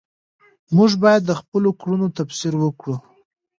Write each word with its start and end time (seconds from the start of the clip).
موږ 0.75 0.91
باید 1.03 1.21
د 1.25 1.31
خپلو 1.39 1.69
کړنو 1.81 2.07
تفسیر 2.17 2.53
وکړو. 2.59 2.95